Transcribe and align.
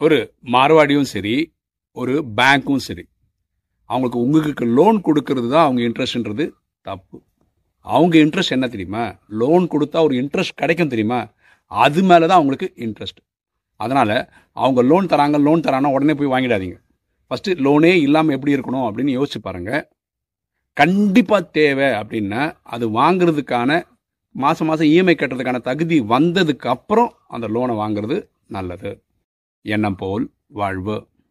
ஒரு 0.00 0.18
மார்வாடியும் 0.54 1.10
சரி 1.14 1.34
ஒரு 1.96 2.14
பேங்க்கும் 2.38 2.84
சரி. 2.86 3.04
அவங்களுக்கு 3.90 4.18
உங்களுக்கு 4.18 4.64
லோன் 4.78 4.96
கொடுக்கறது 5.06 5.48
தான் 5.48 5.66
அவங்க 5.66 5.80
இன்ட்ரெஸ்ட்ன்றது 5.88 6.44
தப்பு. 6.86 7.16
அவங்க 7.86 8.14
இன்ட்ரெஸ்ட் 8.24 8.54
என்ன 8.56 8.66
தெரியுமா? 8.68 9.04
லோன் 9.40 9.64
கொடுத்தா 9.72 9.98
ஒரு 10.06 10.14
இன்ட்ரெஸ்ட் 10.22 10.60
கிடைக்கும் 10.62 10.92
தெரியுமா? 10.94 11.20
அது 11.70 12.02
மேலே 12.02 12.24
தான் 12.26 12.38
அவங்களுக்கு 12.40 12.68
இன்ட்ரெஸ்ட் 12.86 13.20
அதனால் 13.80 14.16
அவங்க 14.56 14.80
லோன் 14.82 15.10
தராங்க 15.12 15.38
லோன் 15.46 15.64
தராங்கன்னா 15.66 15.94
உடனே 15.96 16.14
போய் 16.18 16.32
வாங்கிடாதீங்க. 16.34 16.76
ஃபஸ்ட்டு 17.30 17.56
லோனே 17.66 17.92
இல்லாமல் 18.06 18.34
எப்படி 18.36 18.54
இருக்கணும் 18.56 18.86
அப்படின்னு 18.88 19.16
யோசிச்சு 19.18 19.40
பாருங்கள் 19.46 19.82
கண்டிப்பாக 20.76 21.48
தேவை 21.58 21.88
அப்படின்னா 22.00 22.42
அது 22.74 22.84
வாங்குறதுக்கான 23.00 23.70
மாதம் 24.34 24.68
மாதம் 24.68 24.90
இஎம்ஐ 24.92 25.14
கட்டுறதுக்கான 25.16 25.58
தகுதி 25.70 25.96
வந்ததுக்கு 26.14 26.68
அப்புறம் 26.76 27.10
அந்த 27.28 27.46
லோனை 27.54 27.74
வாங்குறது 27.82 28.16
நல்லது. 28.46 28.90
எண்ணம் 29.66 29.96
போல் 29.96 30.24
வாழ்வு. 30.46 30.96